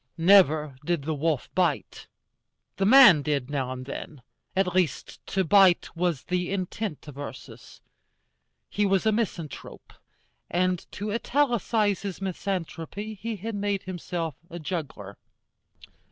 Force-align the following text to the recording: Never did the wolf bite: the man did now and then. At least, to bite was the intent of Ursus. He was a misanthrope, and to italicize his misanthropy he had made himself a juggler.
Never 0.17 0.77
did 0.83 1.03
the 1.03 1.13
wolf 1.13 1.47
bite: 1.53 2.07
the 2.77 2.87
man 2.87 3.21
did 3.21 3.51
now 3.51 3.71
and 3.71 3.85
then. 3.85 4.23
At 4.55 4.73
least, 4.73 5.23
to 5.27 5.43
bite 5.43 5.95
was 5.95 6.23
the 6.23 6.51
intent 6.51 7.07
of 7.07 7.19
Ursus. 7.19 7.81
He 8.67 8.83
was 8.83 9.05
a 9.05 9.11
misanthrope, 9.11 9.93
and 10.49 10.91
to 10.93 11.11
italicize 11.11 12.01
his 12.01 12.19
misanthropy 12.19 13.13
he 13.13 13.35
had 13.35 13.53
made 13.53 13.83
himself 13.83 14.33
a 14.49 14.57
juggler. 14.57 15.19